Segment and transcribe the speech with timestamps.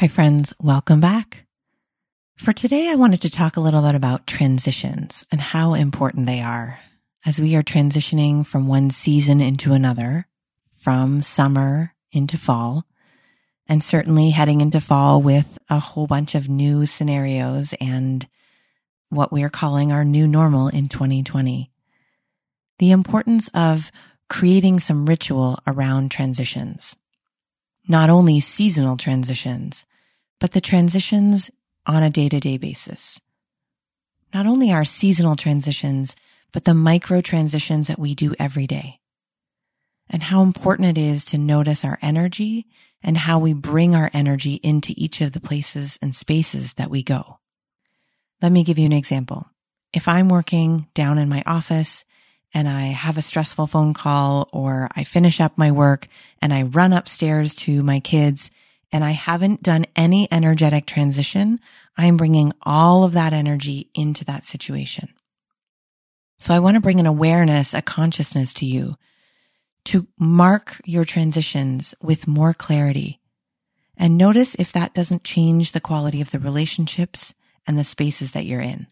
[0.00, 0.52] Hi, friends.
[0.60, 1.46] Welcome back.
[2.36, 6.40] For today, I wanted to talk a little bit about transitions and how important they
[6.42, 6.80] are
[7.24, 10.26] as we are transitioning from one season into another,
[10.76, 12.84] from summer into fall,
[13.66, 18.28] and certainly heading into fall with a whole bunch of new scenarios and
[19.08, 21.70] what we are calling our new normal in 2020.
[22.80, 23.90] The importance of
[24.28, 26.96] creating some ritual around transitions
[27.88, 29.84] not only seasonal transitions,
[30.40, 31.50] but the transitions
[31.86, 33.20] on a day to day basis.
[34.34, 36.16] Not only our seasonal transitions,
[36.52, 39.00] but the micro transitions that we do every day.
[40.08, 42.66] And how important it is to notice our energy
[43.02, 47.02] and how we bring our energy into each of the places and spaces that we
[47.02, 47.38] go.
[48.42, 49.46] Let me give you an example.
[49.92, 52.04] If I'm working down in my office
[52.54, 56.08] and I have a stressful phone call or I finish up my work
[56.40, 58.50] and I run upstairs to my kids
[58.92, 61.60] and I haven't done any energetic transition,
[61.96, 65.08] I'm bringing all of that energy into that situation.
[66.38, 68.96] So I want to bring an awareness, a consciousness to you
[69.84, 73.20] to mark your transitions with more clarity
[73.96, 77.34] and notice if that doesn't change the quality of the relationships
[77.66, 78.86] and the spaces that you're in.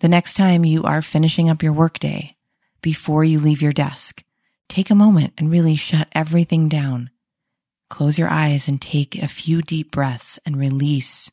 [0.00, 2.36] The next time you are finishing up your workday,
[2.82, 4.22] before you leave your desk,
[4.68, 7.10] take a moment and really shut everything down.
[7.88, 11.30] Close your eyes and take a few deep breaths and release.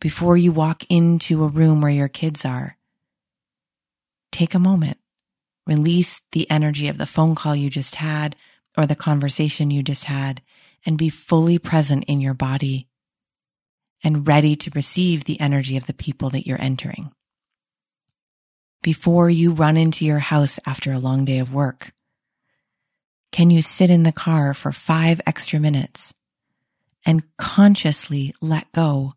[0.00, 2.76] Before you walk into a room where your kids are,
[4.32, 4.98] take a moment.
[5.68, 8.34] Release the energy of the phone call you just had
[8.76, 10.42] or the conversation you just had
[10.84, 12.88] and be fully present in your body
[14.04, 17.10] and ready to receive the energy of the people that you're entering.
[18.82, 21.92] Before you run into your house after a long day of work,
[23.32, 26.12] can you sit in the car for five extra minutes
[27.06, 29.14] and consciously let go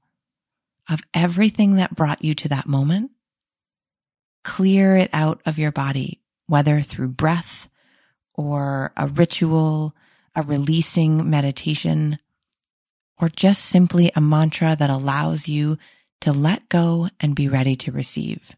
[0.89, 3.11] of everything that brought you to that moment?
[4.43, 7.67] Clear it out of your body, whether through breath
[8.33, 9.93] or a ritual,
[10.33, 12.17] a releasing meditation,
[13.19, 15.77] or just simply a mantra that allows you
[16.21, 18.55] to let go and be ready to receive.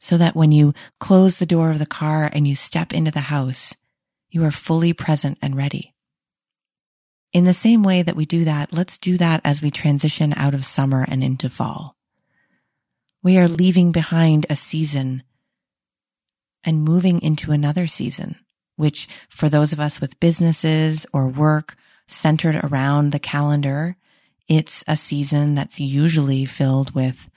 [0.00, 3.20] So that when you close the door of the car and you step into the
[3.20, 3.74] house,
[4.30, 5.94] you are fully present and ready.
[7.32, 10.54] In the same way that we do that, let's do that as we transition out
[10.54, 11.96] of summer and into fall.
[13.22, 15.22] We are leaving behind a season
[16.64, 18.36] and moving into another season,
[18.76, 21.76] which for those of us with businesses or work
[22.12, 23.96] centered around the calendar.
[24.48, 27.30] It's a season that's usually filled with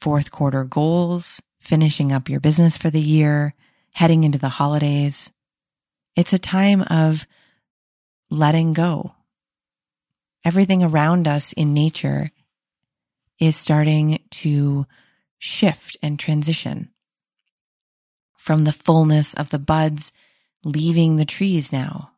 [0.00, 3.54] fourth quarter goals, finishing up your business for the year,
[3.92, 5.30] heading into the holidays.
[6.16, 7.26] It's a time of
[8.30, 9.14] letting go.
[10.44, 12.30] Everything around us in nature
[13.38, 14.86] is starting to
[15.38, 16.90] shift and transition
[18.36, 20.12] from the fullness of the buds
[20.64, 22.12] leaving the trees now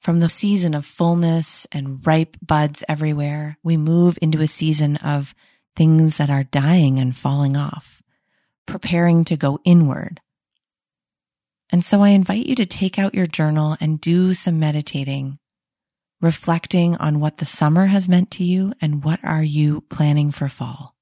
[0.00, 5.34] from the season of fullness and ripe buds everywhere, we move into a season of
[5.74, 8.02] things that are dying and falling off,
[8.66, 10.20] preparing to go inward.
[11.70, 15.38] And so I invite you to take out your journal and do some meditating,
[16.20, 20.48] reflecting on what the summer has meant to you and what are you planning for
[20.48, 20.94] fall.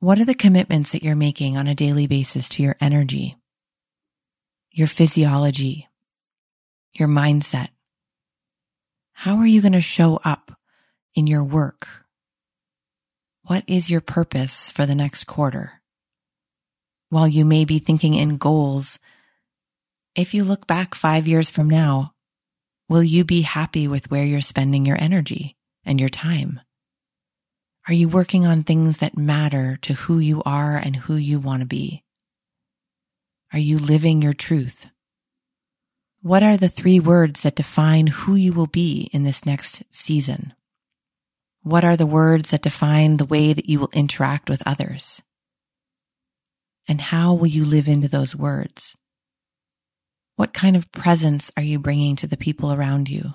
[0.00, 3.36] What are the commitments that you're making on a daily basis to your energy,
[4.70, 5.88] your physiology,
[6.92, 7.68] your mindset,
[9.14, 10.52] how are you going to show up
[11.14, 11.88] in your work?
[13.44, 15.80] What is your purpose for the next quarter?
[17.08, 18.98] While you may be thinking in goals,
[20.14, 22.12] if you look back five years from now,
[22.88, 26.60] will you be happy with where you're spending your energy and your time?
[27.88, 31.60] Are you working on things that matter to who you are and who you want
[31.60, 32.02] to be?
[33.52, 34.88] Are you living your truth?
[36.24, 40.54] What are the three words that define who you will be in this next season?
[41.60, 45.20] What are the words that define the way that you will interact with others?
[46.88, 48.96] And how will you live into those words?
[50.36, 53.34] What kind of presence are you bringing to the people around you?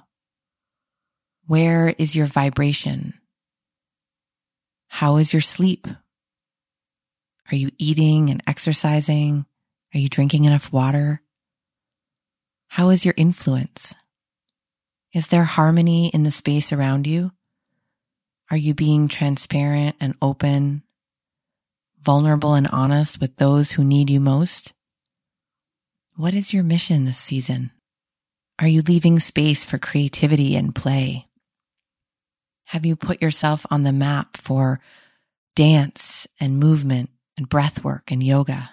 [1.45, 3.13] Where is your vibration?
[4.87, 5.87] How is your sleep?
[7.51, 9.45] Are you eating and exercising?
[9.93, 11.21] Are you drinking enough water?
[12.69, 13.93] How is your influence?
[15.11, 17.31] Is there harmony in the space around you?
[18.51, 20.83] Are you being transparent and open,
[21.99, 24.73] vulnerable and honest with those who need you most?
[26.15, 27.71] What is your mission this season?
[28.59, 31.27] Are you leaving space for creativity and play?
[32.65, 34.79] Have you put yourself on the map for
[35.55, 38.69] dance and movement and breath work and yoga?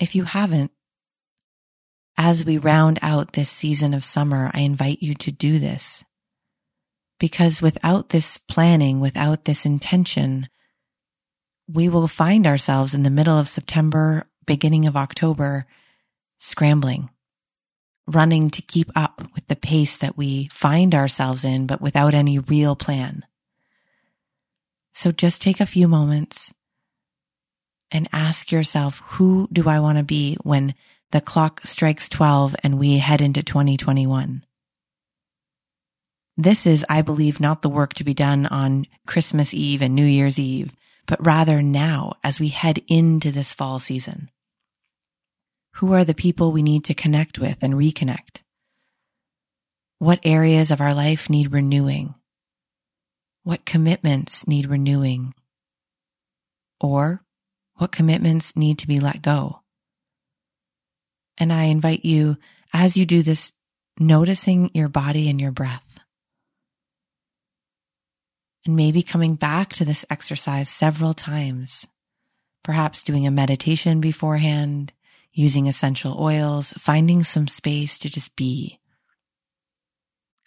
[0.00, 0.72] If you haven't,
[2.18, 6.02] as we round out this season of summer, I invite you to do this.
[7.20, 10.48] Because without this planning, without this intention,
[11.72, 15.66] we will find ourselves in the middle of September beginning of October,
[16.40, 17.10] scrambling,
[18.06, 22.38] running to keep up with the pace that we find ourselves in, but without any
[22.38, 23.24] real plan.
[24.94, 26.52] So just take a few moments
[27.90, 30.74] and ask yourself, who do I want to be when
[31.10, 34.44] the clock strikes 12 and we head into 2021?
[36.36, 40.04] This is, I believe, not the work to be done on Christmas Eve and New
[40.04, 40.72] Year's Eve,
[41.06, 44.30] but rather now as we head into this fall season.
[45.76, 48.42] Who are the people we need to connect with and reconnect?
[49.98, 52.14] What areas of our life need renewing?
[53.42, 55.34] What commitments need renewing?
[56.80, 57.24] Or
[57.74, 59.62] what commitments need to be let go?
[61.38, 62.36] And I invite you,
[62.72, 63.52] as you do this,
[63.98, 65.98] noticing your body and your breath.
[68.66, 71.86] And maybe coming back to this exercise several times,
[72.64, 74.92] perhaps doing a meditation beforehand,
[75.32, 78.80] using essential oils, finding some space to just be.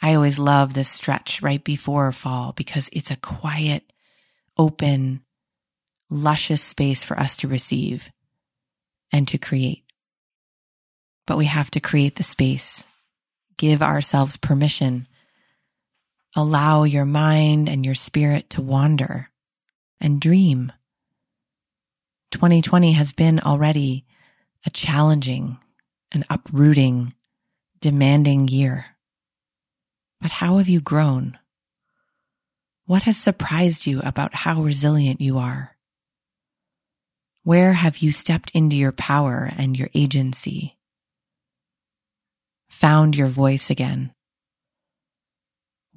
[0.01, 3.93] I always love this stretch right before fall because it's a quiet,
[4.57, 5.21] open,
[6.09, 8.11] luscious space for us to receive
[9.11, 9.90] and to create.
[11.31, 12.83] But we have to create the space,
[13.55, 15.07] give ourselves permission,
[16.35, 19.29] allow your mind and your spirit to wander
[20.01, 20.73] and dream.
[22.31, 24.03] 2020 has been already
[24.65, 25.57] a challenging,
[26.11, 27.13] an uprooting,
[27.79, 28.87] demanding year.
[30.19, 31.39] But how have you grown?
[32.87, 35.77] What has surprised you about how resilient you are?
[37.43, 40.77] Where have you stepped into your power and your agency?
[42.81, 44.11] Found your voice again?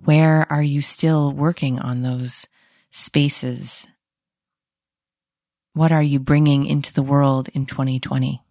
[0.05, 2.47] Where are you still working on those
[2.91, 3.87] spaces?
[5.73, 8.43] What are you bringing into the world in 2020?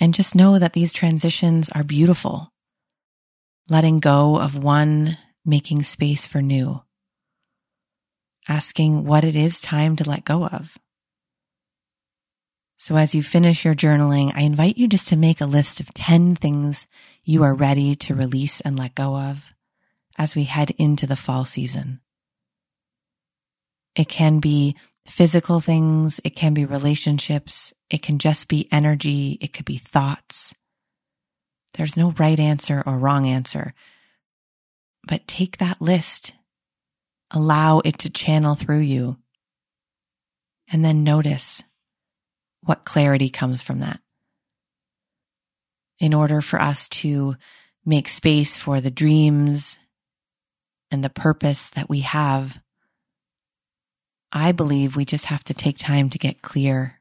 [0.00, 2.50] And just know that these transitions are beautiful.
[3.68, 6.80] Letting go of one, making space for new.
[8.48, 10.78] Asking what it is time to let go of.
[12.84, 15.94] So as you finish your journaling, I invite you just to make a list of
[15.94, 16.86] 10 things
[17.22, 19.54] you are ready to release and let go of
[20.18, 22.02] as we head into the fall season.
[23.96, 24.76] It can be
[25.06, 26.20] physical things.
[26.24, 27.72] It can be relationships.
[27.88, 29.38] It can just be energy.
[29.40, 30.52] It could be thoughts.
[31.78, 33.72] There's no right answer or wrong answer.
[35.08, 36.34] But take that list,
[37.30, 39.16] allow it to channel through you,
[40.70, 41.62] and then notice
[42.64, 44.00] what clarity comes from that.
[45.98, 47.36] In order for us to
[47.84, 49.78] make space for the dreams
[50.90, 52.58] and the purpose that we have
[54.36, 57.00] I believe we just have to take time to get clear,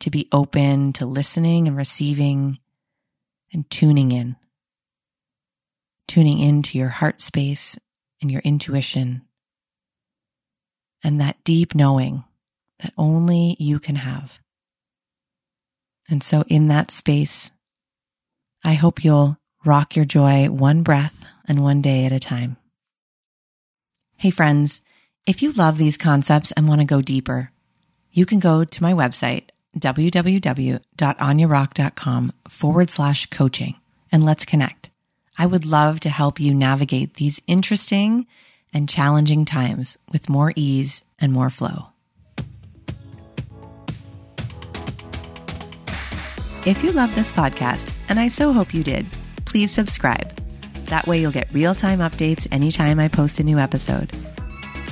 [0.00, 2.58] to be open to listening and receiving
[3.54, 4.36] and tuning in,
[6.06, 7.78] tuning into your heart space
[8.20, 9.22] and your intuition
[11.02, 12.22] and that deep knowing
[12.80, 14.38] that only you can have.
[16.12, 17.50] And so in that space,
[18.62, 21.14] I hope you'll rock your joy one breath
[21.48, 22.58] and one day at a time.
[24.18, 24.82] Hey friends,
[25.24, 27.50] if you love these concepts and want to go deeper,
[28.10, 29.44] you can go to my website,
[29.78, 33.76] www.ainerock.com forward slash coaching,
[34.12, 34.90] and let's connect.
[35.38, 38.26] I would love to help you navigate these interesting
[38.70, 41.91] and challenging times with more ease and more flow.
[46.64, 49.04] If you love this podcast, and I so hope you did,
[49.44, 50.32] please subscribe.
[50.86, 54.14] That way you'll get real time updates anytime I post a new episode.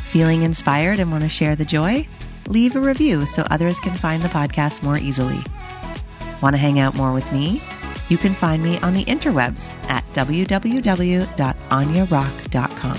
[0.07, 2.09] Feeling inspired and want to share the joy?
[2.49, 5.41] Leave a review so others can find the podcast more easily.
[6.43, 7.63] Want to hang out more with me?
[8.09, 12.99] You can find me on the interwebs at www.ainerock.com.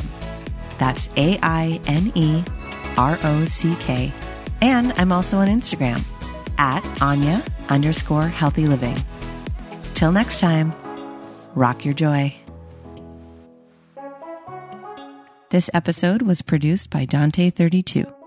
[0.77, 2.41] That's A I N E
[2.95, 4.13] R O C K.
[4.61, 6.01] And I'm also on Instagram
[6.57, 8.97] at Aine underscore healthy living.
[9.95, 10.73] Till next time,
[11.55, 12.35] rock your joy.
[15.49, 18.20] This episode was produced by Dante32.